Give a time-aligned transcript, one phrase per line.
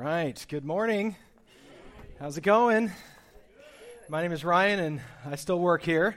[0.00, 0.46] right.
[0.48, 1.14] Good morning.
[2.18, 2.90] How's it going?
[4.08, 6.16] My name is Ryan, and I still work here.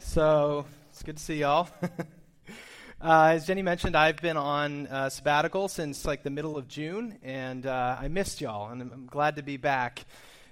[0.00, 1.66] So it's good to see y'all.
[3.00, 7.18] uh, as Jenny mentioned, I've been on uh, sabbatical since like the middle of June,
[7.22, 10.04] and uh, I missed y'all, and I'm, glad to be back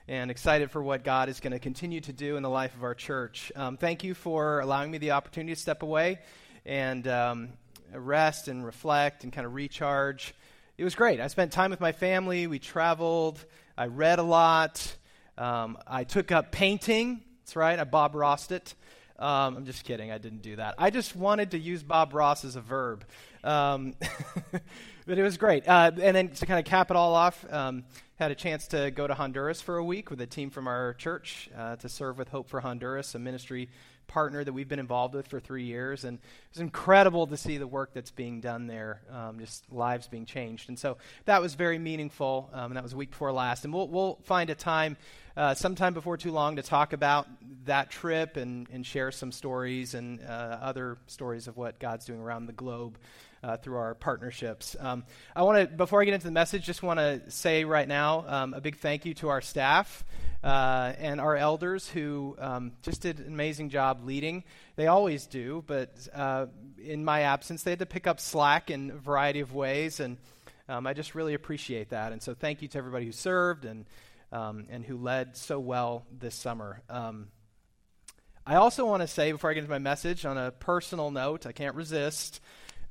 [0.09, 2.83] and excited for what God is going to continue to do in the life of
[2.83, 3.53] our church.
[3.55, 6.21] Um, thank you for allowing me the opportunity to step away
[6.65, 7.49] and um,
[7.93, 10.35] rest and reflect and kind of recharge
[10.77, 11.21] it was great.
[11.21, 12.47] I spent time with my family.
[12.47, 13.45] We traveled.
[13.79, 14.97] I read a lot.
[15.39, 17.23] Um, I took up painting.
[17.43, 17.79] That's right.
[17.79, 18.75] I Bob Rossed it.
[19.17, 20.11] Um, I'm just kidding.
[20.11, 20.75] I didn't do that.
[20.77, 23.05] I just wanted to use Bob Ross as a verb.
[23.45, 23.95] Um,
[25.07, 25.69] but it was great.
[25.69, 27.85] Uh, and then to kind of cap it all off, um,
[28.17, 30.95] had a chance to go to Honduras for a week with a team from our
[30.95, 33.69] church uh, to serve with Hope for Honduras, a ministry
[34.07, 36.05] partner that we've been involved with for three years.
[36.05, 40.09] And it was incredible to see the work that's being done there, um, just lives
[40.09, 40.69] being changed.
[40.69, 42.51] And so that was very meaningful.
[42.53, 43.65] Um, and that was a week before last.
[43.65, 44.97] And we'll, we'll find a time
[45.37, 47.27] uh, sometime before too long to talk about
[47.65, 52.21] that trip and, and share some stories and uh, other stories of what God's doing
[52.21, 52.99] around the globe.
[53.43, 54.75] Uh, through our partnerships.
[54.81, 55.05] Um,
[55.37, 58.25] I want to, before I get into the message, just want to say right now
[58.27, 60.03] um, a big thank you to our staff
[60.45, 64.45] uh, and our elders who um, just did an amazing job leading.
[64.77, 66.47] They always do, but uh,
[66.79, 70.19] in my absence, they had to pick up slack in a variety of ways, and
[70.69, 72.13] um, I just really appreciate that.
[72.13, 73.87] And so, thank you to everybody who served and
[74.33, 76.83] um, and who led so well this summer.
[76.91, 77.29] Um,
[78.47, 81.47] I also want to say, before I get into my message, on a personal note,
[81.47, 82.41] I can't resist.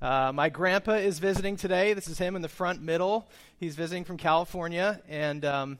[0.02, 1.94] Uh, my grandpa is visiting today.
[1.94, 3.30] This is him in the front middle.
[3.58, 5.80] He's visiting from California, and um,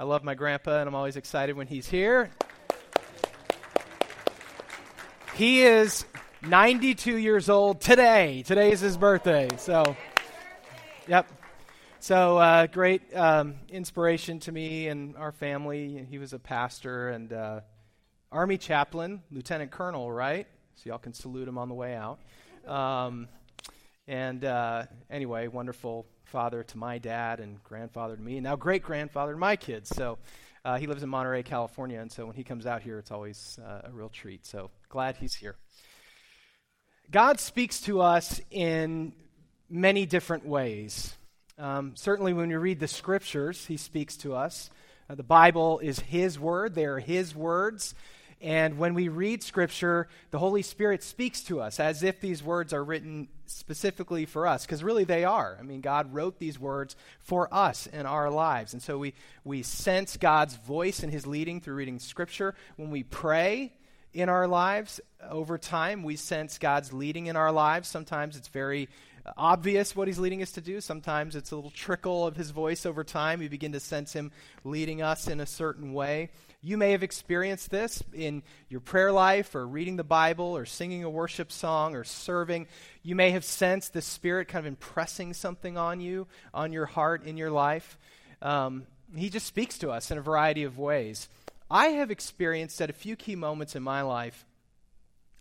[0.00, 2.30] I love my grandpa, and I'm always excited when he's here.
[5.34, 6.06] He is
[6.40, 8.42] 92 years old today.
[8.46, 9.50] Today is his birthday.
[9.58, 9.94] So,
[11.06, 11.30] yep.
[11.98, 16.06] So, uh, great um, inspiration to me and our family.
[16.08, 17.60] He was a pastor and uh,
[18.32, 20.46] Army chaplain, Lieutenant Colonel, right?
[20.76, 22.20] So, y'all can salute him on the way out.
[22.66, 23.28] Um,
[24.08, 28.82] and uh, anyway, wonderful father to my dad and grandfather to me, and now great
[28.82, 29.88] grandfather to my kids.
[29.90, 30.18] So
[30.64, 33.58] uh, he lives in Monterey, California, and so when he comes out here, it's always
[33.66, 34.46] uh, a real treat.
[34.46, 35.56] So glad he's here.
[37.10, 39.12] God speaks to us in
[39.68, 41.16] many different ways.
[41.58, 44.70] Um, certainly, when we read the scriptures, he speaks to us.
[45.08, 47.94] Uh, the Bible is his word, they are his words.
[48.40, 52.72] And when we read Scripture, the Holy Spirit speaks to us as if these words
[52.72, 55.58] are written specifically for us, because really they are.
[55.58, 58.72] I mean, God wrote these words for us in our lives.
[58.72, 59.12] And so we,
[59.44, 62.54] we sense God's voice and His leading through reading Scripture.
[62.76, 63.74] When we pray,
[64.12, 68.88] in our lives over time we sense god's leading in our lives sometimes it's very
[69.36, 72.84] obvious what he's leading us to do sometimes it's a little trickle of his voice
[72.84, 74.32] over time we begin to sense him
[74.64, 76.28] leading us in a certain way
[76.62, 81.04] you may have experienced this in your prayer life or reading the Bible or singing
[81.04, 82.66] a worship song or serving.
[83.02, 87.24] You may have sensed the Spirit kind of impressing something on you, on your heart,
[87.24, 87.96] in your life.
[88.42, 91.30] Um, he just speaks to us in a variety of ways.
[91.70, 94.44] I have experienced at a few key moments in my life,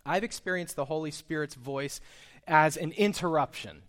[0.06, 2.00] I've experienced the Holy Spirit's voice
[2.47, 3.84] as an interruption.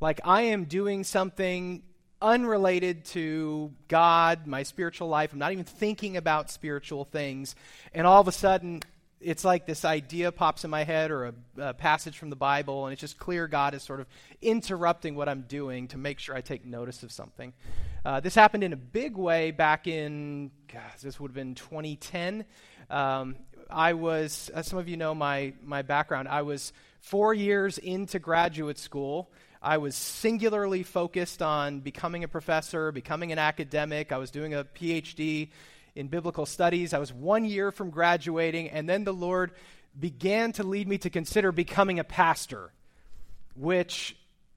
[0.00, 1.82] Like I am doing something
[2.22, 5.32] unrelated to God, my spiritual life.
[5.32, 7.54] I'm not even thinking about spiritual things.
[7.92, 8.80] And all of a sudden,
[9.20, 12.86] it's like this idea pops in my head or a, a, passage from the Bible,
[12.86, 14.06] and it's just clear God is sort of
[14.40, 17.52] interrupting what I'm doing to make sure I take notice of something.
[18.04, 22.44] Uh, this happened in a big way back in, gosh, this would have been 2010.
[22.90, 23.36] Um,
[23.70, 28.18] I was, as some of you know my, my background, I was four years into
[28.18, 29.30] graduate school.
[29.62, 34.10] I was singularly focused on becoming a professor, becoming an academic.
[34.10, 35.50] I was doing a PhD
[35.94, 36.92] in biblical studies.
[36.92, 39.52] I was one year from graduating, and then the Lord
[39.98, 42.72] began to lead me to consider becoming a pastor,
[43.54, 44.16] which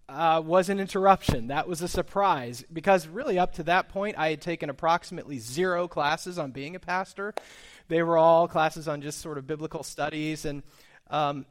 [0.10, 1.48] uh, was an interruption.
[1.48, 5.88] That was a surprise because, really, up to that point, I had taken approximately zero
[5.88, 7.34] classes on being a pastor.
[7.90, 10.46] They were all classes on just sort of biblical studies.
[10.46, 10.64] And
[11.12, 11.46] um,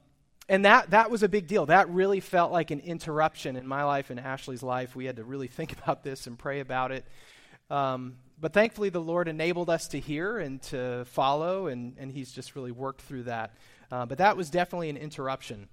[0.48, 1.66] and that, that was a big deal.
[1.66, 4.94] That really felt like an interruption in my life and Ashley's life.
[4.94, 7.06] We had to really think about this and pray about it.
[7.70, 12.32] Um, but thankfully, the Lord enabled us to hear and to follow, and, and He's
[12.32, 13.54] just really worked through that.
[13.90, 15.68] Uh, but that was definitely an interruption.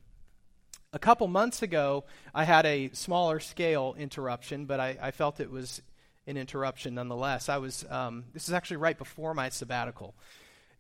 [0.94, 5.50] A couple months ago, I had a smaller scale interruption, but I, I felt it
[5.50, 5.82] was
[6.28, 7.50] an interruption nonetheless.
[7.50, 10.16] I was, um, this is actually right before my sabbatical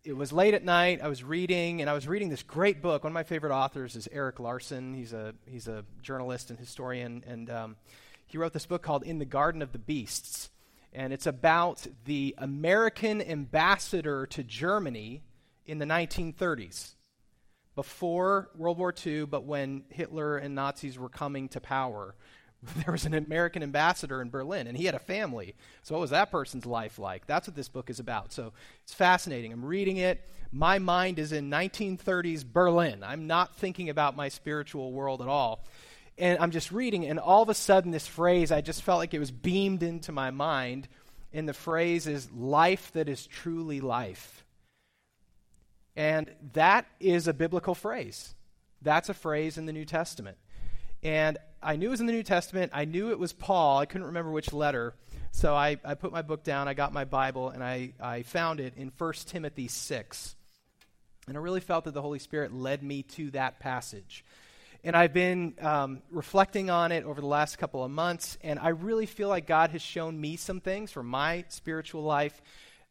[0.04, 1.00] it was late at night.
[1.02, 3.04] I was reading, and I was reading this great book.
[3.04, 4.94] One of my favorite authors is Erik Larson.
[4.94, 7.76] He's a he's a journalist and historian, and um,
[8.26, 10.50] he wrote this book called "In the Garden of the Beasts."
[10.94, 15.22] And it's about the American ambassador to Germany
[15.66, 16.96] in the 1930s,
[17.76, 22.16] before World War II, but when Hitler and Nazis were coming to power.
[22.84, 25.56] There was an American ambassador in Berlin, and he had a family.
[25.82, 27.26] So, what was that person's life like?
[27.26, 28.32] That's what this book is about.
[28.34, 28.54] So,
[28.84, 29.52] it's fascinating.
[29.52, 30.30] I'm reading it.
[30.52, 33.04] My mind is in 1930s Berlin.
[33.04, 35.66] I'm not thinking about my spiritual world at all
[36.18, 39.14] and I'm just reading, and all of a sudden, this phrase, I just felt like
[39.14, 40.88] it was beamed into my mind.
[41.34, 44.46] And the phrase is life that is truly life.
[45.96, 48.36] And that is a biblical phrase.
[48.82, 50.38] That's a phrase in the New Testament.
[51.04, 52.72] And I knew it was in the New Testament.
[52.76, 53.80] I knew it was Paul.
[53.80, 54.94] I couldn't remember which letter.
[55.32, 58.60] So I, I put my book down, I got my Bible, and I, I found
[58.60, 60.36] it in 1 Timothy 6.
[61.28, 64.26] And I really felt that the Holy Spirit led me to that passage.
[64.84, 68.70] And I've been um, reflecting on it over the last couple of months, and I
[68.70, 72.42] really feel like God has shown me some things from my spiritual life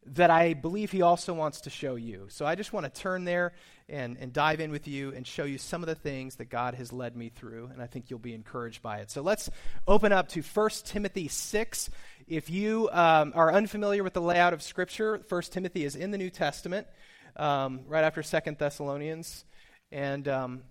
[0.07, 2.27] that I believe He also wants to show you.
[2.31, 3.53] So I just want to turn there
[3.91, 6.75] and, and dive in with you and show you some of the things that God
[6.75, 9.11] has led me through, and I think you'll be encouraged by it.
[9.11, 9.51] So let's
[9.87, 11.91] open up to 1 Timothy 6.
[12.29, 16.19] If you um, are unfamiliar with the layout of Scripture, 1 Timothy is in the
[16.19, 16.87] New Testament,
[17.37, 19.45] um, right after 2 Thessalonians.
[19.91, 20.63] And um,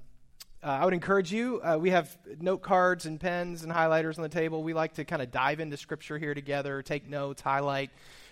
[0.64, 1.62] uh, I would encourage you.
[1.62, 4.64] Uh, we have note cards and pens and highlighters on the table.
[4.64, 7.92] We like to kind of dive into Scripture here together, take notes, highlight.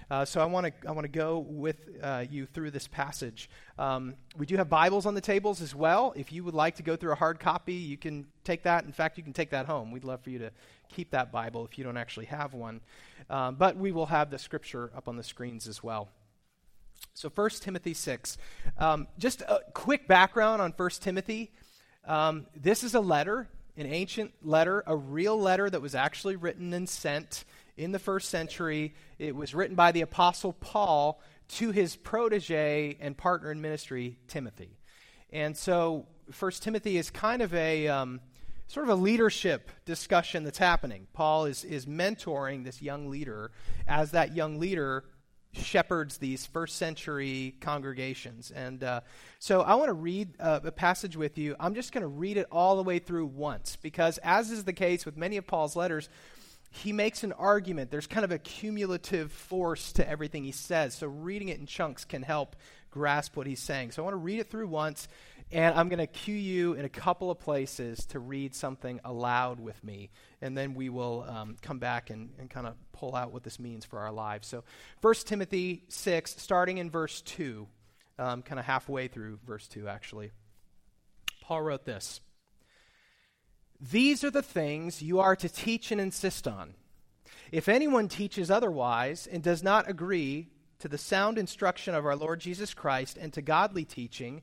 [0.10, 3.50] Uh, so I want to I want to go with uh, you through this passage.
[3.78, 6.14] Um, we do have Bibles on the tables as well.
[6.16, 8.86] If you would like to go through a hard copy, you can take that.
[8.86, 9.92] In fact, you can take that home.
[9.92, 10.52] We'd love for you to
[10.88, 12.80] keep that Bible if you don't actually have one.
[13.30, 16.08] Um, but we will have the Scripture up on the screens as well.
[17.14, 18.38] So 1 Timothy 6.
[18.78, 21.52] Um, just a quick background on 1 Timothy.
[22.06, 26.74] Um, this is a letter, an ancient letter, a real letter that was actually written
[26.74, 27.44] and sent
[27.78, 28.94] in the first century.
[29.20, 34.78] It was written by the Apostle Paul to his protege and partner in ministry, Timothy.
[35.32, 38.20] And so, First Timothy is kind of a um,
[38.68, 41.08] sort of a leadership discussion that's happening.
[41.14, 43.52] Paul is is mentoring this young leader
[43.88, 45.06] as that young leader
[45.54, 48.52] shepherds these first century congregations.
[48.52, 49.02] And uh,
[49.40, 51.56] so I want to read uh, a passage with you.
[51.60, 54.74] I'm just going to read it all the way through once because, as is the
[54.74, 56.10] case with many of Paul's letters,
[56.78, 57.92] he makes an argument.
[57.92, 60.94] There's kind of a cumulative force to everything he says.
[60.94, 62.56] So reading it in chunks can help
[62.92, 63.92] grasp what he's saying.
[63.92, 65.08] So I want to read it through once,
[65.52, 69.60] and I'm going to cue you in a couple of places to read something aloud
[69.60, 70.10] with me.
[70.42, 73.60] And then we will um, come back and, and kind of pull out what this
[73.60, 74.48] means for our lives.
[74.48, 74.64] So
[75.02, 77.68] 1 Timothy 6, starting in verse 2,
[78.20, 80.32] um, kind of halfway through verse 2, actually.
[81.42, 82.20] Paul wrote this
[83.80, 86.74] These are the things you are to teach and insist on.
[87.52, 92.40] If anyone teaches otherwise and does not agree to the sound instruction of our Lord
[92.40, 94.42] Jesus Christ and to godly teaching,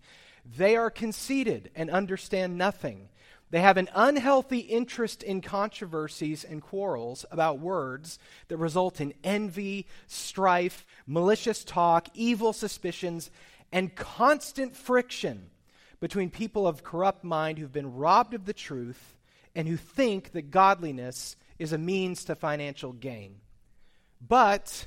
[0.56, 3.08] they are conceited and understand nothing.
[3.50, 9.86] They have an unhealthy interest in controversies and quarrels about words that result in envy,
[10.06, 13.30] strife, malicious talk, evil suspicions,
[13.70, 15.50] and constant friction
[16.00, 19.13] between people of corrupt mind who've been robbed of the truth
[19.54, 23.36] and who think that godliness is a means to financial gain.
[24.26, 24.86] But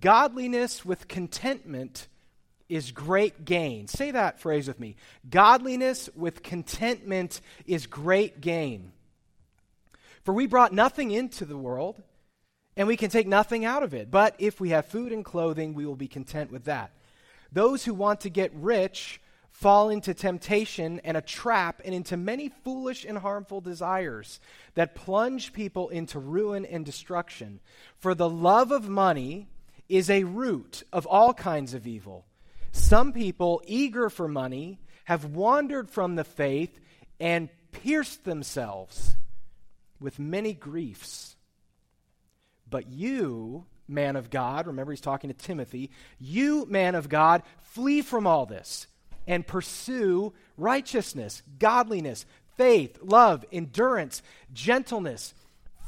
[0.00, 2.08] godliness with contentment
[2.68, 3.88] is great gain.
[3.88, 4.96] Say that phrase with me.
[5.28, 8.92] Godliness with contentment is great gain.
[10.24, 12.02] For we brought nothing into the world,
[12.76, 14.10] and we can take nothing out of it.
[14.10, 16.90] But if we have food and clothing, we will be content with that.
[17.50, 19.20] Those who want to get rich
[19.58, 24.38] fall into temptation and a trap and into many foolish and harmful desires
[24.74, 27.58] that plunge people into ruin and destruction.
[27.98, 29.48] For the love of money
[29.88, 32.24] is a root of all kinds of evil.
[32.70, 36.78] Some people, eager for money, have wandered from the faith
[37.18, 39.16] and pierced themselves
[40.00, 41.34] with many griefs.
[42.70, 48.02] But you, man of God, remember he's talking to Timothy, you, man of God, flee
[48.02, 48.86] from all this
[49.28, 55.34] and pursue righteousness, godliness, faith, love, endurance, gentleness.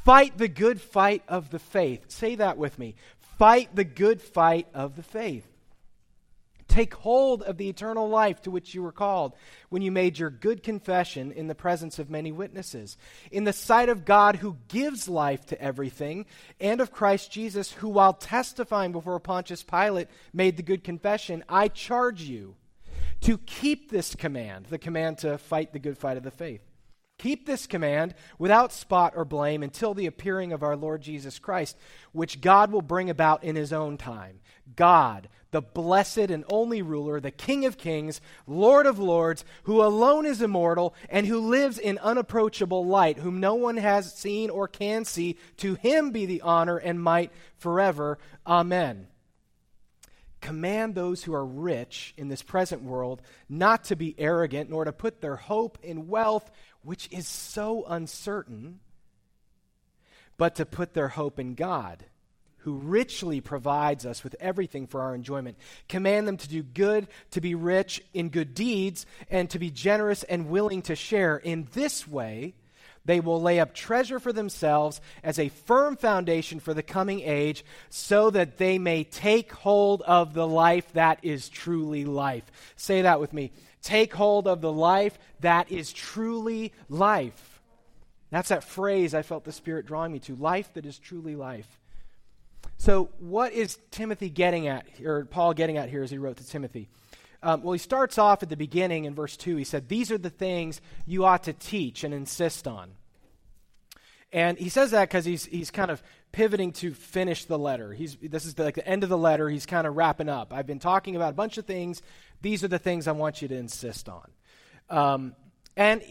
[0.05, 2.05] Fight the good fight of the faith.
[2.09, 2.95] Say that with me.
[3.39, 5.47] Fight the good fight of the faith.
[6.69, 9.35] Take hold of the eternal life to which you were called
[9.71, 12.97] when you made your good confession in the presence of many witnesses.
[13.33, 16.27] In the sight of God who gives life to everything,
[16.61, 21.67] and of Christ Jesus, who, while testifying before Pontius Pilate, made the good confession, I
[21.67, 22.55] charge you
[23.23, 26.63] to keep this command, the command to fight the good fight of the faith.
[27.21, 31.77] Keep this command without spot or blame until the appearing of our Lord Jesus Christ,
[32.13, 34.41] which God will bring about in his own time.
[34.75, 40.25] God, the blessed and only ruler, the King of kings, Lord of lords, who alone
[40.25, 45.05] is immortal and who lives in unapproachable light, whom no one has seen or can
[45.05, 48.17] see, to him be the honor and might forever.
[48.47, 49.09] Amen
[50.41, 54.93] command those who are rich in this present world not to be arrogant, nor to
[54.93, 56.51] put their hope in wealth,
[56.83, 58.81] which is so uncertain,
[60.37, 62.05] but to put their hope in God,
[62.59, 65.59] who richly provides us with everything for our enjoyment.
[65.89, 70.23] Command them to do good, to be rich in good deeds, and to be generous
[70.23, 71.37] and willing to share.
[71.37, 72.55] In this way,
[73.05, 77.65] they will lay up treasure for themselves as a firm foundation for the coming age,
[77.89, 82.45] so that they may take hold of the life that is truly life.
[82.77, 83.53] Say that with me.
[83.83, 87.61] Take hold of the life that is truly life.
[88.31, 91.81] That's that phrase I felt the Spirit drawing me to life that is truly life.
[92.77, 96.47] So, what is Timothy getting at, or Paul getting at here as he wrote to
[96.47, 96.89] Timothy?
[97.43, 99.57] Um, well, he starts off at the beginning in verse 2.
[99.57, 102.93] He said, These are the things you ought to teach and insist on.
[104.33, 107.93] And he says that because he's, he's kind of pivoting to finish the letter.
[107.93, 109.49] He's, this is the, like the end of the letter.
[109.49, 110.53] He's kind of wrapping up.
[110.53, 112.03] I've been talking about a bunch of things.
[112.41, 114.31] These are the things I want you to insist on.
[114.89, 115.35] Um,
[115.77, 116.03] and,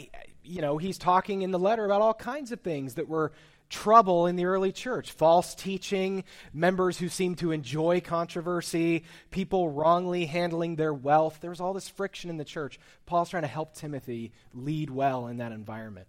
[0.44, 3.32] you know, he's talking in the letter about all kinds of things that were
[3.70, 6.24] trouble in the early church false teaching,
[6.54, 11.40] members who seemed to enjoy controversy, people wrongly handling their wealth.
[11.42, 12.80] There was all this friction in the church.
[13.06, 16.08] Paul's trying to help Timothy lead well in that environment.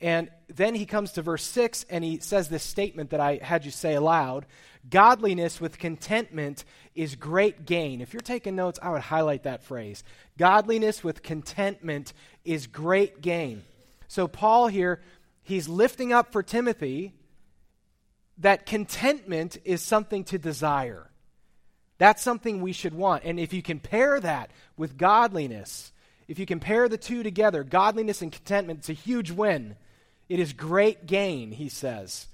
[0.00, 3.64] And then he comes to verse 6 and he says this statement that I had
[3.64, 4.46] you say aloud
[4.88, 8.00] Godliness with contentment is great gain.
[8.00, 10.04] If you're taking notes, I would highlight that phrase.
[10.38, 12.12] Godliness with contentment
[12.44, 13.64] is great gain.
[14.06, 15.00] So, Paul here
[15.46, 17.14] he's lifting up for Timothy
[18.38, 21.10] that contentment is something to desire.
[21.98, 23.24] That's something we should want.
[23.24, 25.92] And if you compare that with godliness,
[26.28, 29.76] if you compare the two together, godliness and contentment, it's a huge win.
[30.28, 32.26] It is great gain, he says.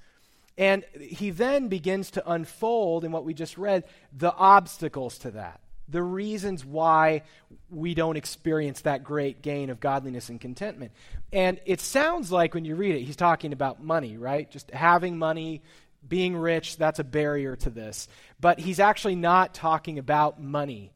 [0.59, 5.61] And he then begins to unfold in what we just read the obstacles to that,
[5.93, 7.23] the reasons why
[7.71, 10.93] we don't experience that great gain of godliness and contentment.
[11.33, 14.51] And it sounds like when you read it, he's talking about money, right?
[14.51, 15.63] Just having money,
[16.07, 18.09] being rich, that's a barrier to this.
[18.41, 20.93] But he's actually not talking about money.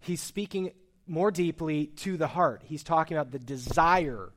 [0.00, 0.72] He's speaking
[1.06, 2.62] more deeply to the heart.
[2.64, 4.32] He's talking about the desire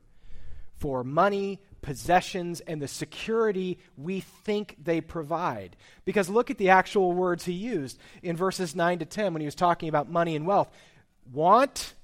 [0.76, 5.76] for money, possessions, and the security we think they provide.
[6.04, 9.46] Because look at the actual words he used in verses 9 to 10 when he
[9.46, 10.70] was talking about money and wealth.
[11.32, 11.94] Want,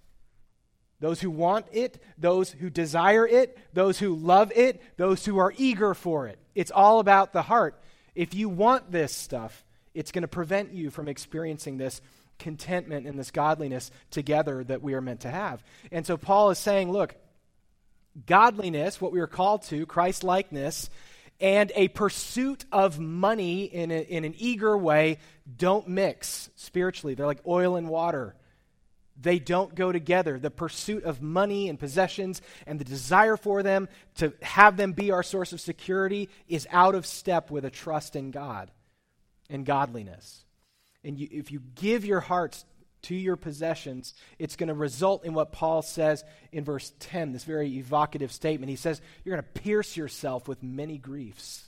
[1.01, 5.53] those who want it, those who desire it, those who love it, those who are
[5.57, 6.39] eager for it.
[6.55, 7.81] It's all about the heart.
[8.15, 9.65] If you want this stuff,
[9.95, 12.01] it's going to prevent you from experiencing this
[12.39, 15.63] contentment and this godliness together that we are meant to have.
[15.91, 17.15] And so Paul is saying, look,
[18.25, 20.89] godliness, what we are called to, Christ likeness,
[21.41, 25.19] and a pursuit of money in, a, in an eager way
[25.57, 27.15] don't mix spiritually.
[27.15, 28.35] They're like oil and water.
[29.21, 30.39] They don't go together.
[30.39, 35.11] The pursuit of money and possessions and the desire for them to have them be
[35.11, 38.71] our source of security is out of step with a trust in God
[39.49, 40.45] and godliness.
[41.05, 42.65] And you, if you give your hearts
[43.07, 47.45] to your possessions, it's going to result in what Paul says in verse 10, this
[47.45, 48.71] very evocative statement.
[48.71, 51.65] He says, You're going to pierce yourself with many griefs.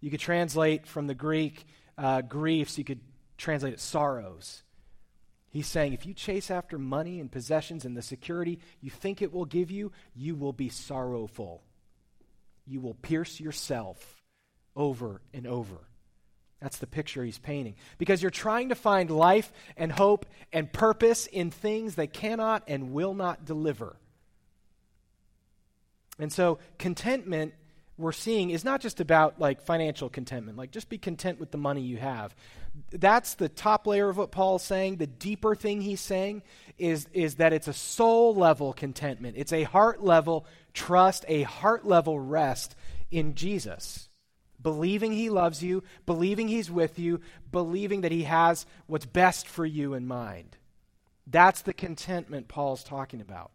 [0.00, 1.66] You could translate from the Greek
[1.98, 3.00] uh, griefs, you could
[3.36, 4.62] translate it sorrows.
[5.50, 9.32] He's saying, if you chase after money and possessions and the security you think it
[9.32, 11.62] will give you, you will be sorrowful.
[12.66, 14.22] You will pierce yourself
[14.74, 15.78] over and over.
[16.60, 17.74] That's the picture he's painting.
[17.98, 22.92] Because you're trying to find life and hope and purpose in things that cannot and
[22.92, 23.96] will not deliver.
[26.18, 27.52] And so, contentment
[27.98, 31.58] we're seeing is not just about like financial contentment, like just be content with the
[31.58, 32.34] money you have.
[32.90, 34.96] That's the top layer of what Paul's saying.
[34.96, 36.42] The deeper thing he's saying
[36.76, 41.86] is, is that it's a soul level contentment, it's a heart level trust, a heart
[41.86, 42.76] level rest
[43.10, 44.08] in Jesus
[44.62, 47.20] believing He loves you, believing He's with you,
[47.52, 50.56] believing that He has what's best for you in mind.
[51.26, 53.50] That's the contentment Paul's talking about.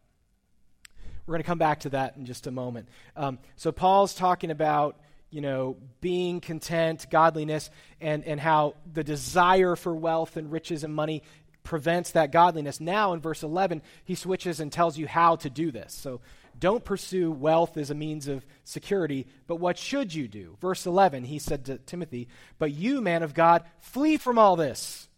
[1.25, 2.89] We're going to come back to that in just a moment.
[3.15, 5.00] Um, so, Paul's talking about
[5.31, 7.70] you know, being content, godliness,
[8.01, 11.24] and, and how the desire for wealth and riches and money
[11.63, 12.81] prevents that godliness.
[12.81, 15.93] Now, in verse 11, he switches and tells you how to do this.
[15.93, 16.20] So,
[16.60, 20.58] Don't pursue wealth as a means of security, but what should you do?
[20.62, 22.27] Verse 11, he said to Timothy,
[22.60, 25.10] But you, man of God, flee from all this.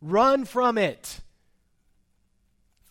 [0.00, 1.20] Run from it.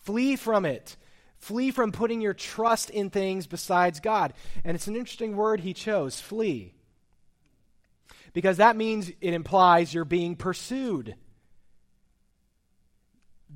[0.02, 0.96] Flee from it.
[1.38, 4.32] Flee from putting your trust in things besides God.
[4.64, 6.74] And it's an interesting word he chose flee.
[8.32, 11.14] Because that means it implies you're being pursued.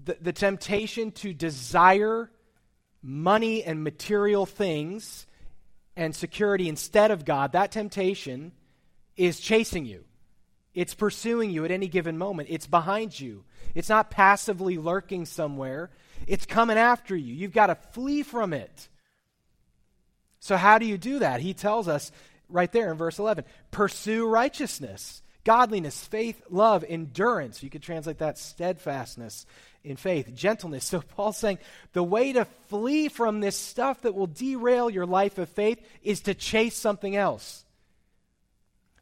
[0.05, 2.31] The, the temptation to desire
[3.03, 5.27] money and material things
[5.97, 8.53] and security instead of God, that temptation
[9.17, 10.05] is chasing you.
[10.75, 12.49] It's pursuing you at any given moment.
[12.51, 13.45] It's behind you.
[13.75, 15.91] It's not passively lurking somewhere.
[16.27, 17.35] It's coming after you.
[17.35, 18.89] You've got to flee from it.
[20.41, 21.41] So, how do you do that?
[21.41, 22.11] He tells us
[22.49, 27.63] right there in verse 11 pursue righteousness, godliness, faith, love, endurance.
[27.63, 29.47] You could translate that steadfastness
[29.85, 30.85] in faith, gentleness.
[30.93, 31.59] So, Paul's saying
[31.93, 36.23] the way to flee from this stuff that will derail your life of faith is
[36.23, 37.65] to chase something else.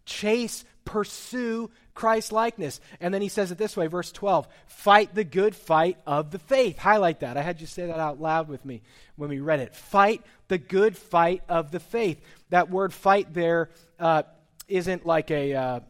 [0.05, 2.81] Chase, pursue Christ likeness.
[3.01, 6.39] And then he says it this way, verse 12 fight the good fight of the
[6.39, 6.79] faith.
[6.79, 7.37] Highlight that.
[7.37, 8.83] I had you say that out loud with me
[9.17, 9.75] when we read it.
[9.75, 12.21] Fight the good fight of the faith.
[12.51, 14.23] That word fight there uh,
[14.69, 15.81] not like a, uh,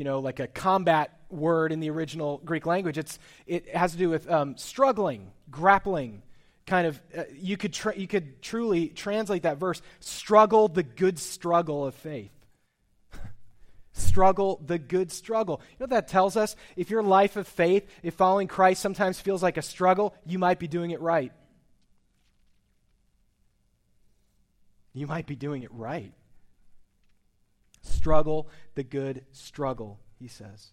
[0.00, 2.96] you know, like a combat word in the original Greek language.
[2.96, 6.22] It's, it has to do with um, struggling, grappling,
[6.64, 11.18] kind of uh, you could tra- you could truly translate that verse struggle the good
[11.18, 12.32] struggle of faith
[13.92, 15.60] struggle the good struggle.
[15.72, 16.56] You know what that tells us?
[16.76, 20.58] If your life of faith, if following Christ sometimes feels like a struggle, you might
[20.58, 21.32] be doing it right.
[24.94, 26.14] You might be doing it right.
[28.00, 30.72] Struggle the good struggle, he says.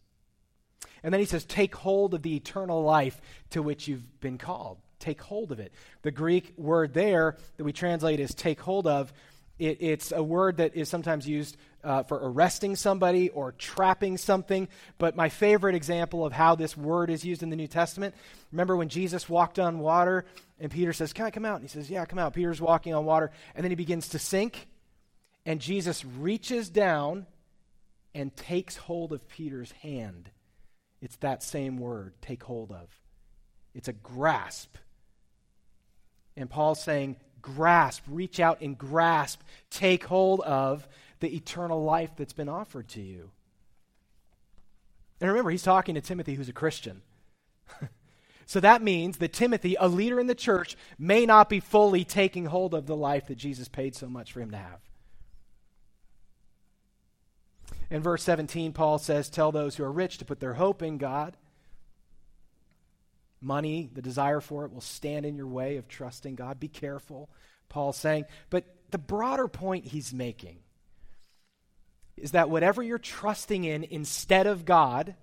[1.04, 3.20] And then he says, take hold of the eternal life
[3.50, 4.78] to which you've been called.
[5.00, 5.74] Take hold of it.
[6.04, 9.12] The Greek word there that we translate as take hold of,
[9.60, 14.68] it, it's a word that is sometimes used uh, for arresting somebody or trapping something.
[14.98, 18.16] But my favorite example of how this word is used in the New Testament,
[18.52, 20.26] remember when Jesus walked on water
[20.60, 21.60] and Peter says, Can I come out?
[21.60, 22.34] And he says, Yeah, come out.
[22.34, 23.32] Peter's walking on water.
[23.56, 24.68] And then he begins to sink.
[25.48, 27.26] And Jesus reaches down
[28.14, 30.30] and takes hold of Peter's hand.
[31.02, 32.90] It's that same word, take hold of.
[33.74, 34.76] It's a grasp.
[36.36, 40.86] And Paul's saying, grasp, reach out and grasp, take hold of
[41.22, 43.32] the eternal life that's been offered to you.
[45.22, 47.04] And remember, he's talking to Timothy, who's a Christian.
[48.46, 52.48] so that means that Timothy, a leader in the church, may not be fully taking
[52.48, 54.82] hold of the life that Jesus paid so much for him to have.
[57.90, 60.98] In verse 17, Paul says, Tell those who are rich to put their hope in
[60.98, 61.38] God.
[63.40, 66.60] Money, the desire for it, will stand in your way of trusting God.
[66.60, 67.30] Be careful,
[67.70, 68.26] Paul's saying.
[68.50, 70.58] But the broader point he's making
[72.18, 75.16] is that whatever you're trusting in instead of God,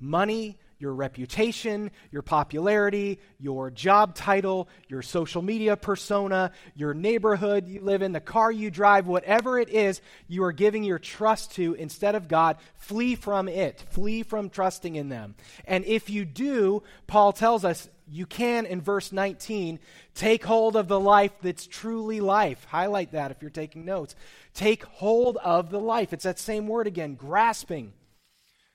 [0.00, 7.80] money, your reputation, your popularity, your job title, your social media persona, your neighborhood you
[7.80, 11.74] live in, the car you drive, whatever it is you are giving your trust to
[11.74, 13.84] instead of God, flee from it.
[13.90, 15.34] Flee from trusting in them.
[15.64, 19.80] And if you do, Paul tells us you can, in verse 19,
[20.14, 22.64] take hold of the life that's truly life.
[22.66, 24.14] Highlight that if you're taking notes.
[24.54, 26.12] Take hold of the life.
[26.12, 27.92] It's that same word again, grasping.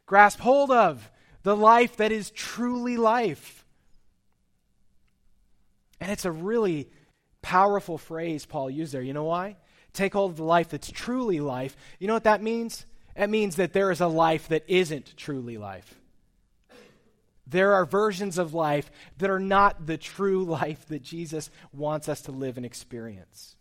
[0.06, 1.10] Grasp hold of
[1.43, 3.65] the life that is truly life.
[5.99, 6.89] And it's a really
[7.41, 9.01] powerful phrase Paul used there.
[9.01, 9.58] You know why?
[9.93, 11.75] Take hold of the life that's truly life.
[11.99, 12.86] You know what that means?
[13.15, 15.95] It means that there is a life that isn't truly life.
[17.45, 22.21] There are versions of life that are not the true life that Jesus wants us
[22.21, 23.56] to live and experience.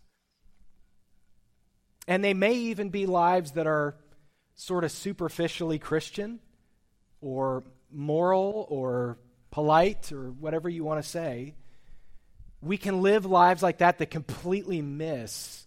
[2.07, 3.95] And they may even be lives that are
[4.55, 6.39] sort of superficially Christian
[7.21, 9.17] or moral or
[9.51, 11.55] polite or whatever you want to say,
[12.61, 15.65] we can live lives like that that completely miss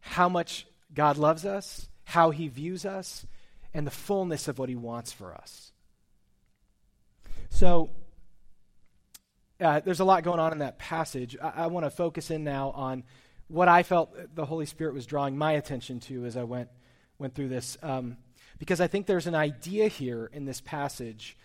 [0.00, 3.26] how much God loves us, how he views us,
[3.72, 5.72] and the fullness of what he wants for us.
[7.50, 7.90] So,
[9.60, 11.36] uh, there's a lot going on in that passage.
[11.40, 13.04] I, I want to focus in now on
[13.48, 16.70] what I felt the Holy Spirit was drawing my attention to as I went,
[17.18, 17.76] went through this.
[17.82, 18.16] Um,
[18.60, 21.36] because I think there's an idea here in this passage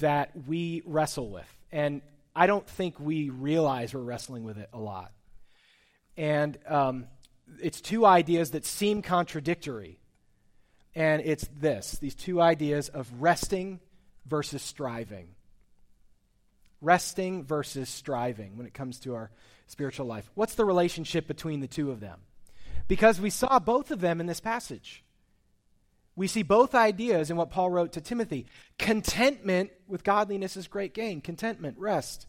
[0.00, 1.46] that we wrestle with.
[1.70, 2.02] And
[2.34, 5.12] I don't think we realize we're wrestling with it a lot.
[6.16, 7.06] And um,
[7.62, 10.00] it's two ideas that seem contradictory.
[10.94, 13.78] And it's this these two ideas of resting
[14.26, 15.28] versus striving.
[16.82, 19.30] resting versus striving when it comes to our
[19.68, 20.30] spiritual life.
[20.34, 22.20] What's the relationship between the two of them?
[22.88, 25.04] Because we saw both of them in this passage.
[26.14, 28.46] We see both ideas in what Paul wrote to Timothy.
[28.78, 31.20] Contentment with godliness is great gain.
[31.20, 32.26] Contentment, rest.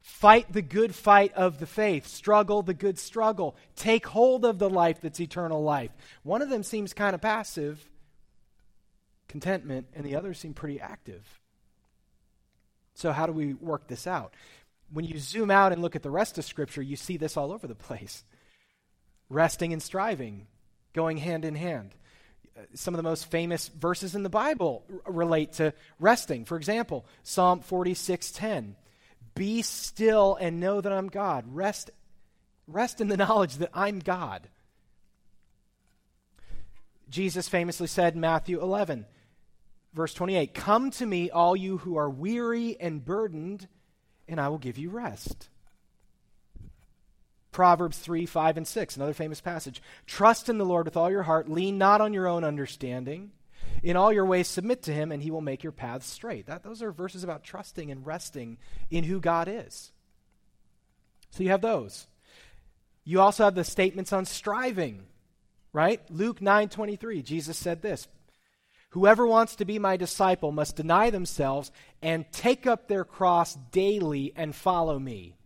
[0.00, 2.06] Fight the good fight of the faith.
[2.06, 3.56] Struggle the good struggle.
[3.74, 5.90] Take hold of the life that's eternal life.
[6.22, 7.90] One of them seems kind of passive,
[9.28, 11.40] contentment, and the other seem pretty active.
[12.94, 14.32] So, how do we work this out?
[14.90, 17.52] When you zoom out and look at the rest of Scripture, you see this all
[17.52, 18.24] over the place.
[19.28, 20.46] Resting and striving
[20.94, 21.94] going hand in hand.
[22.56, 26.44] Uh, some of the most famous verses in the Bible relate to resting.
[26.44, 28.76] For example, Psalm 46:10.
[29.34, 31.44] Be still and know that I'm God.
[31.54, 31.90] Rest
[32.66, 34.48] rest in the knowledge that I'm God.
[37.08, 39.06] Jesus famously said in Matthew 11,
[39.94, 43.68] verse 28, Come to me, all you who are weary and burdened,
[44.26, 45.48] and I will give you rest.
[47.56, 49.80] Proverbs 3, 5, and 6, another famous passage.
[50.04, 53.30] Trust in the Lord with all your heart, lean not on your own understanding.
[53.82, 56.48] In all your ways, submit to him, and he will make your paths straight.
[56.48, 58.58] That, those are verses about trusting and resting
[58.90, 59.90] in who God is.
[61.30, 62.06] So you have those.
[63.04, 65.04] You also have the statements on striving,
[65.72, 66.02] right?
[66.10, 68.06] Luke 9 23, Jesus said this
[68.90, 74.34] Whoever wants to be my disciple must deny themselves and take up their cross daily
[74.36, 75.36] and follow me.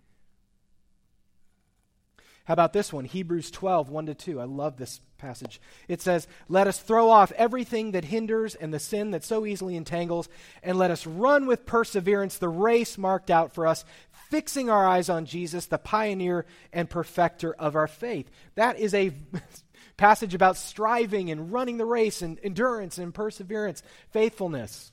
[2.50, 3.04] How about this one?
[3.04, 4.40] Hebrews 12, 1 to 2.
[4.40, 5.60] I love this passage.
[5.86, 9.76] It says, Let us throw off everything that hinders and the sin that so easily
[9.76, 10.28] entangles,
[10.60, 13.84] and let us run with perseverance the race marked out for us,
[14.30, 18.28] fixing our eyes on Jesus, the pioneer and perfecter of our faith.
[18.56, 19.12] That is a
[19.96, 24.90] passage about striving and running the race and endurance and perseverance, faithfulness.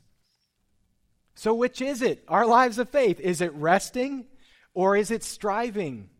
[1.33, 2.23] So, which is it?
[2.27, 3.19] Our lives of faith.
[3.19, 4.27] Is it resting
[4.75, 6.11] or is it striving?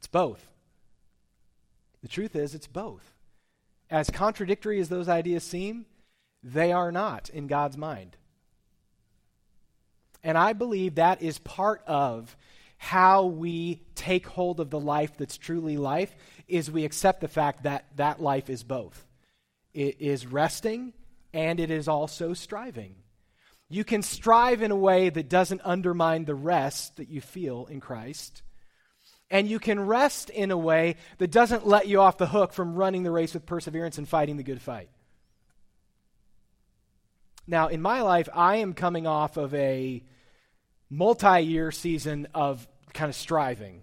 [0.00, 0.48] It's both.
[2.00, 3.12] The truth is, it's both.
[3.90, 5.84] As contradictory as those ideas seem,
[6.42, 8.16] they are not in God's mind.
[10.24, 12.34] And I believe that is part of
[12.78, 16.14] how we take hold of the life that's truly life
[16.48, 19.06] is we accept the fact that that life is both.
[19.74, 20.94] It is resting
[21.34, 22.94] and it is also striving.
[23.68, 27.80] You can strive in a way that doesn't undermine the rest that you feel in
[27.80, 28.40] Christ
[29.30, 32.74] and you can rest in a way that doesn't let you off the hook from
[32.74, 34.88] running the race with perseverance and fighting the good fight.
[37.46, 40.02] Now, in my life, I am coming off of a
[40.88, 43.82] multi year season of kind of striving.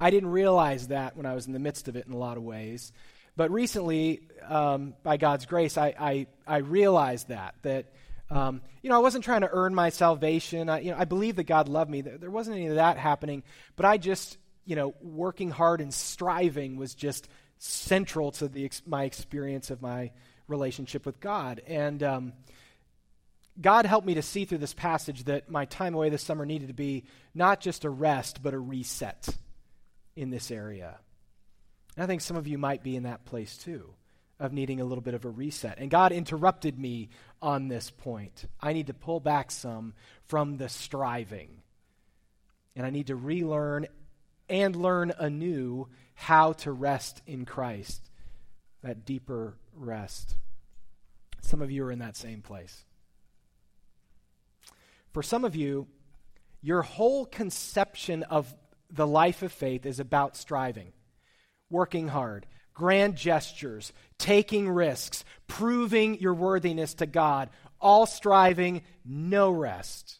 [0.00, 2.36] I didn't realize that when I was in the midst of it in a lot
[2.36, 2.92] of ways.
[3.34, 7.86] But recently, um, by God's grace, I, I, I realized that, that
[8.30, 10.68] um, you know, I wasn't trying to earn my salvation.
[10.68, 12.00] I, you know, I believe that God loved me.
[12.00, 13.42] There, there wasn't any of that happening.
[13.76, 19.04] But I just, you know, working hard and striving was just central to the my
[19.04, 20.10] experience of my
[20.48, 21.62] relationship with God.
[21.66, 22.32] And um,
[23.60, 26.68] God helped me to see through this passage that my time away this summer needed
[26.68, 29.28] to be not just a rest, but a reset
[30.16, 30.98] in this area.
[31.96, 33.94] And I think some of you might be in that place too
[34.38, 35.78] of needing a little bit of a reset.
[35.78, 37.08] And God interrupted me
[37.40, 38.44] on this point.
[38.60, 39.94] I need to pull back some
[40.26, 41.62] from the striving.
[42.74, 43.86] And I need to relearn
[44.48, 48.10] and learn anew how to rest in Christ,
[48.82, 50.36] that deeper rest.
[51.40, 52.84] Some of you are in that same place.
[55.12, 55.86] For some of you,
[56.60, 58.54] your whole conception of
[58.90, 60.92] the life of faith is about striving,
[61.70, 62.46] working hard,
[62.76, 67.48] grand gestures, taking risks, proving your worthiness to God,
[67.80, 70.18] all striving, no rest.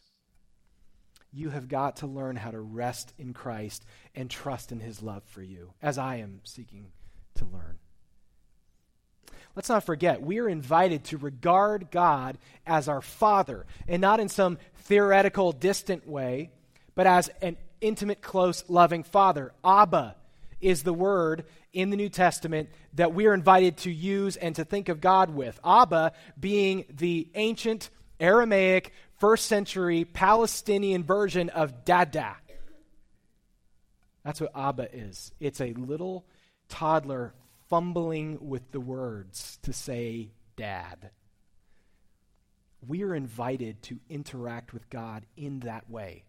[1.31, 5.23] You have got to learn how to rest in Christ and trust in his love
[5.25, 6.87] for you, as I am seeking
[7.35, 7.77] to learn.
[9.55, 14.29] Let's not forget, we are invited to regard God as our Father, and not in
[14.29, 16.49] some theoretical, distant way,
[16.95, 19.53] but as an intimate, close, loving Father.
[19.63, 20.15] Abba
[20.59, 21.45] is the word
[21.77, 25.29] in the New Testament that we are invited to use and to think of God
[25.29, 25.59] with.
[25.63, 32.35] Abba being the ancient Aramaic first century Palestinian version of Dada.
[34.23, 35.31] That's what Abba is.
[35.39, 36.25] It's a little
[36.67, 37.35] toddler
[37.69, 41.11] fumbling with the words to say dad.
[42.87, 46.23] We are invited to interact with God in that way.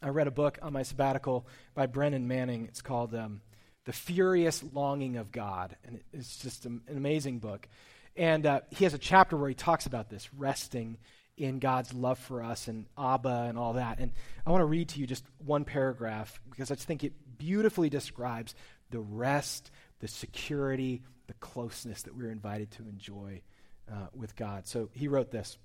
[0.00, 2.66] I read a book on my sabbatical by Brennan Manning.
[2.66, 3.40] It's called um,
[3.84, 5.76] The Furious Longing of God.
[5.84, 7.68] And it's just an amazing book.
[8.16, 10.98] And uh, he has a chapter where he talks about this resting
[11.36, 13.98] in God's love for us and Abba and all that.
[13.98, 14.12] And
[14.46, 17.88] I want to read to you just one paragraph because I just think it beautifully
[17.88, 18.54] describes
[18.90, 23.42] the rest, the security, the closeness that we're invited to enjoy
[23.90, 24.66] uh, with God.
[24.66, 25.58] So he wrote this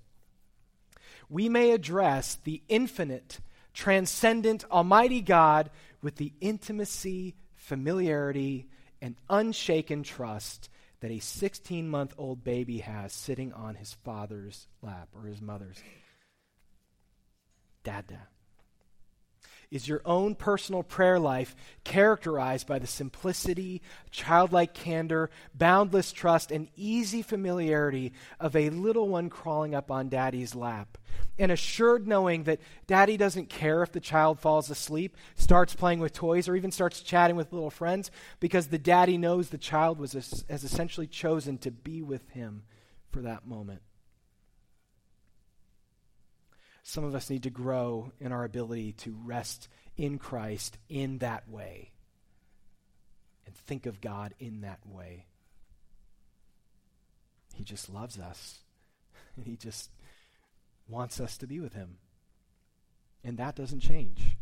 [1.28, 3.40] We may address the infinite,
[3.74, 8.68] transcendent, almighty God with the intimacy, familiarity,
[9.02, 15.08] and unshaken trust that a 16 month old baby has sitting on his father's lap
[15.14, 15.82] or his mother's.
[17.82, 18.28] Dada.
[19.70, 26.68] Is your own personal prayer life characterized by the simplicity, childlike candor, boundless trust, and
[26.76, 30.98] easy familiarity of a little one crawling up on daddy's lap?
[31.38, 36.12] And assured knowing that daddy doesn't care if the child falls asleep, starts playing with
[36.12, 40.12] toys, or even starts chatting with little friends because the daddy knows the child was
[40.48, 42.62] has essentially chosen to be with him
[43.10, 43.82] for that moment.
[46.84, 51.48] Some of us need to grow in our ability to rest in Christ in that
[51.48, 51.92] way
[53.46, 55.24] and think of God in that way.
[57.54, 58.58] He just loves us.
[59.36, 59.90] And He just
[60.86, 61.96] wants us to be with Him.
[63.24, 64.36] And that doesn't change.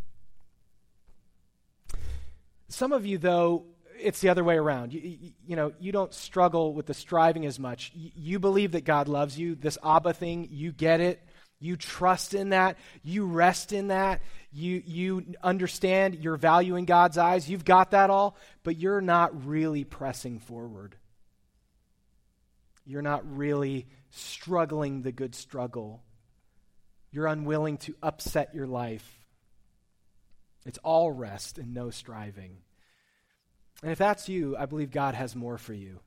[2.68, 3.66] Some of you, though,
[4.00, 4.92] it's the other way around.
[4.92, 7.92] You, you, you, know, you don't struggle with the striving as much.
[7.94, 9.54] You, you believe that God loves you.
[9.54, 11.22] This Abba thing, you get it.
[11.62, 12.76] You trust in that.
[13.04, 14.20] You rest in that.
[14.52, 17.48] You, you understand your value in God's eyes.
[17.48, 20.96] You've got that all, but you're not really pressing forward.
[22.84, 26.02] You're not really struggling the good struggle.
[27.12, 29.08] You're unwilling to upset your life.
[30.66, 32.56] It's all rest and no striving.
[33.82, 36.00] And if that's you, I believe God has more for you.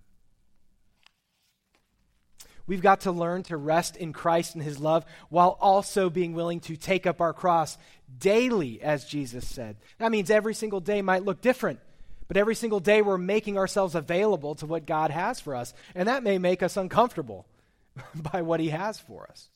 [2.67, 6.60] We've got to learn to rest in Christ and his love while also being willing
[6.62, 7.78] to take up our cross
[8.19, 9.78] daily, as Jesus said.
[9.99, 11.80] That means every single day might look different,
[12.28, 15.73] but every single day we're making ourselves available to what God has for us.
[15.93, 17.45] And that may make us uncomfortable
[18.15, 19.49] by what he has for us.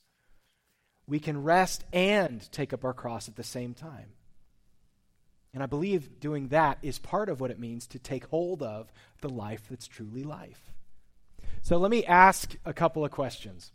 [1.07, 4.09] We can rest and take up our cross at the same time.
[5.51, 8.93] And I believe doing that is part of what it means to take hold of
[9.21, 10.71] the life that's truly life.
[11.61, 13.71] So let me ask a couple of questions.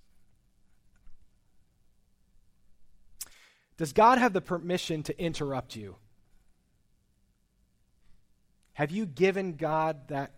[3.76, 5.96] Does God have the permission to interrupt you?
[8.74, 10.32] Have you given God that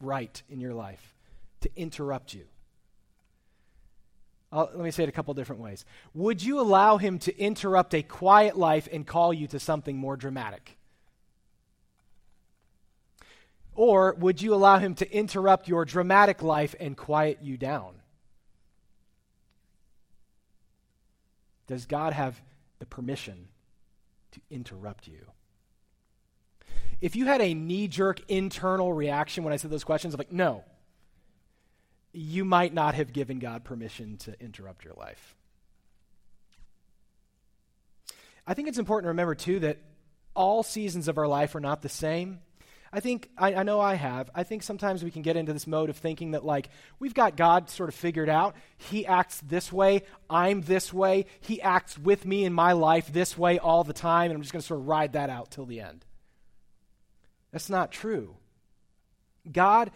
[0.00, 1.14] right in your life
[1.60, 2.44] to interrupt you?
[4.52, 5.84] I'll, let me say it a couple different ways.
[6.14, 10.16] Would you allow Him to interrupt a quiet life and call you to something more
[10.16, 10.75] dramatic?
[13.76, 18.00] Or would you allow him to interrupt your dramatic life and quiet you down?
[21.66, 22.40] Does God have
[22.78, 23.48] the permission
[24.32, 25.26] to interrupt you?
[27.00, 30.32] If you had a knee jerk internal reaction when I said those questions, of like,
[30.32, 30.64] no,
[32.12, 35.34] you might not have given God permission to interrupt your life.
[38.46, 39.78] I think it's important to remember, too, that
[40.34, 42.40] all seasons of our life are not the same.
[42.92, 45.66] I think, I, I, know I have, I think sometimes we can get into this
[45.66, 48.56] mode of thinking that, like, we've got God sort of figured out.
[48.76, 53.36] He acts this way, I'm this way, He acts with me in my life this
[53.36, 55.66] way all the time, and I'm just going to sort of ride that out till
[55.66, 56.04] the end.
[57.52, 58.36] That's not true.
[59.50, 59.90] God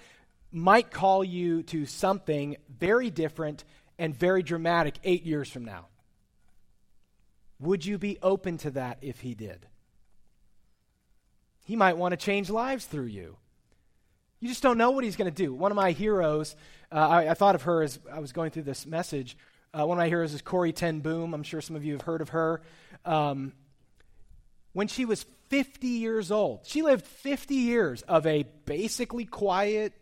[0.53, 3.65] might call you to something very different
[3.99, 5.87] and very dramatic eight years from now.
[7.61, 9.67] Would you be open to that if He did?
[11.71, 13.37] He might want to change lives through you.
[14.41, 15.55] You just don't know what he's going to do.
[15.55, 16.57] One of my heroes,
[16.91, 19.37] uh, I, I, thought of her as I was going through this message.
[19.73, 21.33] Uh, one of my heroes is Corrie Ten Boom.
[21.33, 22.61] I'm sure some of you have heard of her.
[23.05, 23.53] Um,
[24.73, 29.93] when she was 50 years old, she lived 50 years of a basically quiet,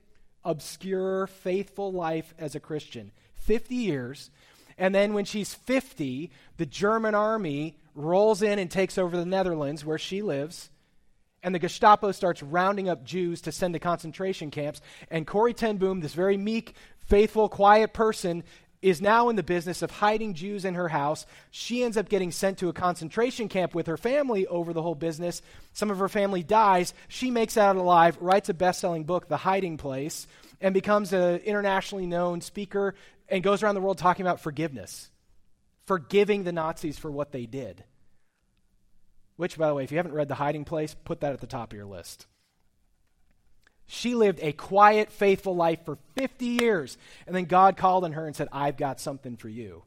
[0.46, 3.12] obscure, faithful life as a Christian.
[3.40, 4.30] 50 years.
[4.78, 9.84] And then when she's 50, the German army rolls in and takes over the Netherlands,
[9.84, 10.70] where she lives
[11.42, 14.80] and the Gestapo starts rounding up Jews to send to concentration camps.
[15.10, 16.74] And Corrie Ten Boom, this very meek,
[17.06, 18.44] faithful, quiet person,
[18.80, 21.26] is now in the business of hiding Jews in her house.
[21.50, 24.94] She ends up getting sent to a concentration camp with her family over the whole
[24.94, 25.42] business.
[25.72, 26.94] Some of her family dies.
[27.08, 30.26] She makes out alive, writes a best selling book, The Hiding Place,
[30.60, 32.94] and becomes an internationally known speaker
[33.28, 35.10] and goes around the world talking about forgiveness,
[35.86, 37.82] forgiving the Nazis for what they did.
[39.38, 41.46] Which, by the way, if you haven't read The Hiding Place, put that at the
[41.46, 42.26] top of your list.
[43.86, 46.98] She lived a quiet, faithful life for 50 years.
[47.24, 49.84] And then God called on her and said, I've got something for you.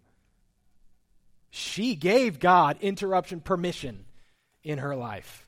[1.49, 4.05] She gave God interruption permission
[4.63, 5.45] in her life.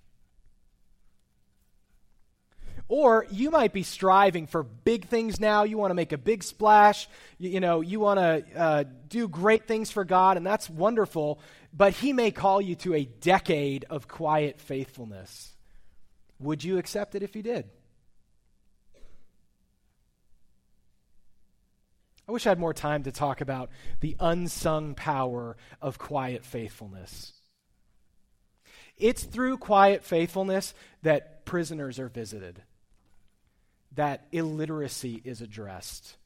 [2.95, 5.63] Or you might be striving for big things now.
[5.63, 7.09] You want to make a big splash.
[7.39, 11.39] You, you know, you want to uh, do great things for God, and that's wonderful.
[11.75, 15.55] But He may call you to a decade of quiet faithfulness.
[16.39, 17.67] Would you accept it if He did?
[22.27, 27.33] I wish I had more time to talk about the unsung power of quiet faithfulness.
[28.99, 32.61] It's through quiet faithfulness that prisoners are visited,
[33.95, 36.17] that illiteracy is addressed,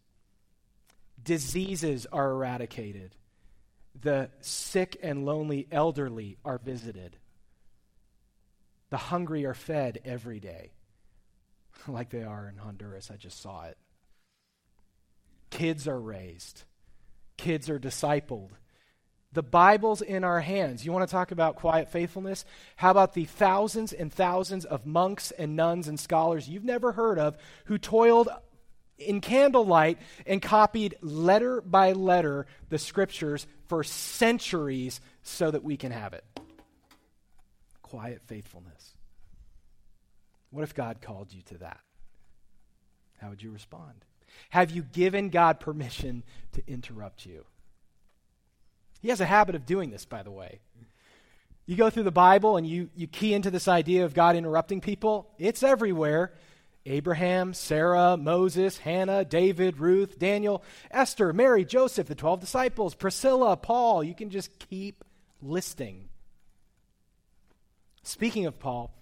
[1.21, 3.15] diseases are eradicated,
[3.99, 7.17] the sick and lonely elderly are visited,
[8.89, 10.71] the hungry are fed every day,
[11.87, 13.11] like they are in Honduras.
[13.11, 13.77] I just saw it.
[15.49, 16.63] Kids are raised,
[17.37, 18.51] kids are discipled.
[19.37, 20.83] The Bible's in our hands.
[20.83, 22.43] You want to talk about quiet faithfulness?
[22.75, 27.19] How about the thousands and thousands of monks and nuns and scholars you've never heard
[27.19, 28.29] of who toiled
[28.97, 35.91] in candlelight and copied letter by letter the scriptures for centuries so that we can
[35.91, 36.23] have it?
[37.83, 38.95] Quiet faithfulness.
[40.49, 41.79] What if God called you to that?
[43.19, 44.03] How would you respond?
[44.49, 46.23] Have you given God permission
[46.53, 47.45] to interrupt you?
[49.01, 50.59] He has a habit of doing this, by the way.
[51.65, 54.81] You go through the Bible and you, you key into this idea of God interrupting
[54.81, 56.33] people, it's everywhere.
[56.85, 64.03] Abraham, Sarah, Moses, Hannah, David, Ruth, Daniel, Esther, Mary, Joseph, the 12 disciples, Priscilla, Paul.
[64.03, 65.03] You can just keep
[65.41, 66.07] listing.
[68.03, 68.93] Speaking of Paul,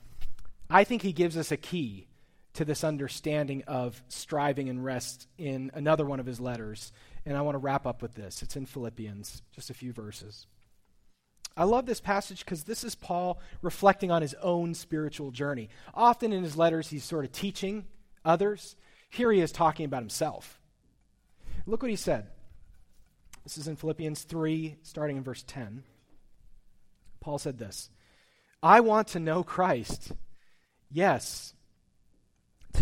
[0.67, 2.07] I think he gives us a key
[2.53, 6.91] to this understanding of striving and rest in another one of his letters.
[7.25, 8.43] And I want to wrap up with this.
[8.43, 10.45] It's in Philippians, just a few verses.
[11.57, 15.69] I love this passage because this is Paul reflecting on his own spiritual journey.
[15.93, 17.85] Often in his letters, he's sort of teaching
[18.23, 18.75] others.
[19.09, 20.59] Here he is talking about himself.
[21.65, 22.27] Look what he said.
[23.43, 25.83] This is in Philippians 3, starting in verse 10.
[27.21, 27.89] Paul said this
[28.61, 30.11] I want to know Christ.
[30.91, 31.54] Yes,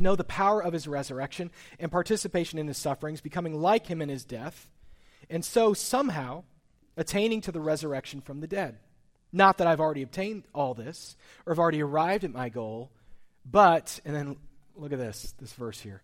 [0.04, 4.10] know the power of his resurrection and participation in his sufferings, becoming like him in
[4.10, 4.70] his death,
[5.30, 6.44] and so somehow
[6.96, 8.78] attaining to the resurrection from the dead.
[9.32, 12.92] Not that I've already obtained all this or have already arrived at my goal,
[13.50, 14.36] but, and then
[14.76, 16.04] look at this, this verse here.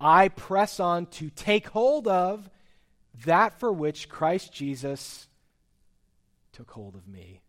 [0.00, 2.50] I press on to take hold of
[3.24, 5.28] that for which Christ Jesus
[6.52, 7.40] took hold of me.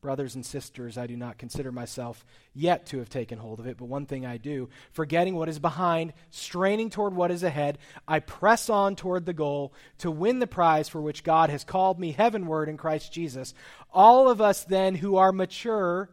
[0.00, 3.76] Brothers and sisters, I do not consider myself yet to have taken hold of it,
[3.76, 8.20] but one thing I do, forgetting what is behind, straining toward what is ahead, I
[8.20, 12.12] press on toward the goal to win the prize for which God has called me
[12.12, 13.54] heavenward in Christ Jesus.
[13.92, 16.10] All of us then who are mature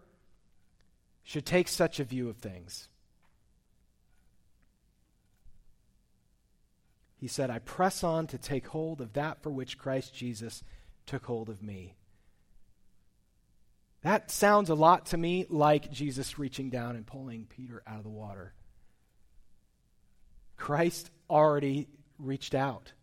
[1.24, 2.90] should take such a view of things.
[7.18, 10.64] He said, I press on to take hold of that for which Christ Jesus
[11.06, 11.94] took hold of me.
[14.06, 18.04] That sounds a lot to me like Jesus reaching down and pulling Peter out of
[18.04, 18.54] the water.
[20.58, 21.88] Christ already
[22.20, 22.94] reached out.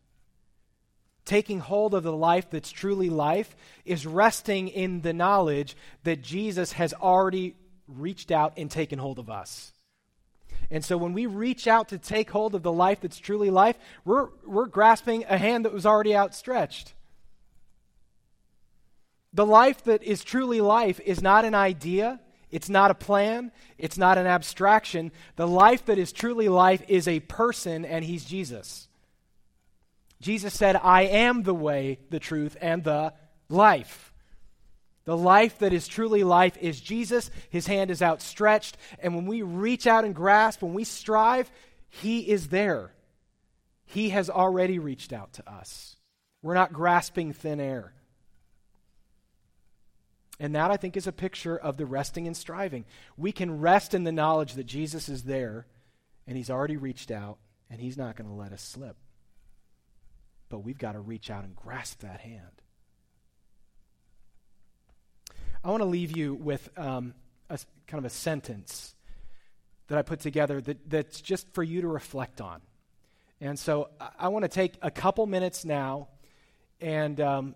[1.25, 6.71] Taking hold of the life that's truly life is resting in the knowledge that Jesus
[6.71, 7.57] has already
[7.88, 9.73] reached out and taken hold of us.
[10.71, 13.77] And so when we reach out to take hold of the life that's truly life,
[14.05, 16.95] we're, we're grasping a hand that was already outstretched.
[19.33, 23.97] The life that is truly life is not an idea, it's not a plan, it's
[23.97, 25.11] not an abstraction.
[25.37, 28.88] The life that is truly life is a person, and he's Jesus.
[30.21, 33.14] Jesus said, I am the way, the truth, and the
[33.49, 34.12] life.
[35.05, 37.31] The life that is truly life is Jesus.
[37.51, 38.77] His hand is outstretched.
[39.01, 41.51] And when we reach out and grasp, when we strive,
[41.88, 42.92] He is there.
[43.85, 45.97] He has already reached out to us.
[46.40, 47.92] We're not grasping thin air.
[50.41, 52.85] And that, I think, is a picture of the resting and striving.
[53.17, 55.67] We can rest in the knowledge that Jesus is there
[56.27, 57.39] and he's already reached out
[57.71, 58.97] and he's not going to let us slip.
[60.49, 62.63] But we've got to reach out and grasp that hand.
[65.65, 67.15] I want to leave you with um,
[67.49, 68.95] a kind of a sentence
[69.89, 72.63] that I put together that, that's just for you to reflect on.
[73.41, 76.09] And so I, I want to take a couple minutes now,
[76.81, 77.55] and um,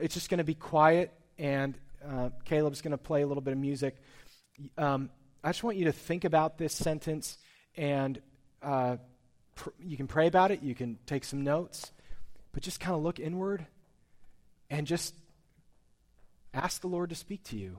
[0.00, 1.76] it's just going to be quiet and
[2.08, 3.96] uh, Caleb's going to play a little bit of music.
[4.76, 5.10] Um,
[5.42, 7.38] I just want you to think about this sentence
[7.76, 8.20] and
[8.62, 8.96] uh,
[9.54, 11.92] pr- you can pray about it, you can take some notes,
[12.52, 13.66] but just kind of look inward
[14.70, 15.14] and just
[16.54, 17.78] ask the Lord to speak to you.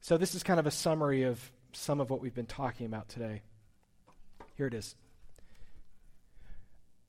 [0.00, 3.08] So, this is kind of a summary of some of what we've been talking about
[3.08, 3.42] today.
[4.56, 4.94] Here it is.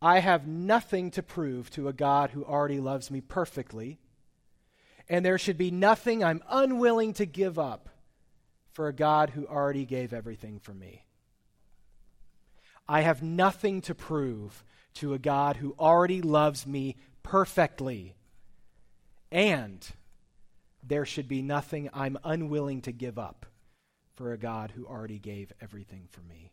[0.02, 4.00] I have nothing to prove to a God who already loves me perfectly,
[5.10, 7.90] and there should be nothing I'm unwilling to give up
[8.72, 11.04] for a God who already gave everything for me.
[12.88, 14.64] I have nothing to prove
[14.96, 18.16] to a God who already loves me perfectly,
[19.32, 19.88] and
[20.84, 23.46] there should be nothing I'm unwilling to give up
[24.16, 26.52] for a God who already gave everything for me.